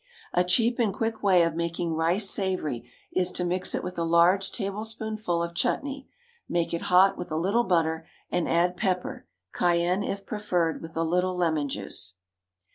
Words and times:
A 0.33 0.43
cheap 0.43 0.79
and 0.79 0.91
quick 0.91 1.21
way 1.21 1.43
of 1.43 1.53
making 1.53 1.93
rice 1.93 2.27
savoury 2.27 2.89
is 3.11 3.31
to 3.33 3.43
mix 3.45 3.75
it 3.75 3.83
with 3.83 3.99
a 3.99 4.03
large 4.03 4.51
tablespoonful 4.51 5.43
of 5.43 5.53
chutney; 5.53 6.09
make 6.49 6.73
it 6.73 6.81
hot 6.89 7.19
with 7.19 7.31
a 7.31 7.37
little 7.37 7.65
butter, 7.65 8.07
and 8.31 8.49
add 8.49 8.75
pepper 8.75 9.27
cayenne 9.51 10.01
if 10.01 10.25
preferred 10.25 10.81
and 10.81 10.95
a 10.95 11.03
little 11.03 11.35
lemon 11.37 11.69
juice. 11.69 12.15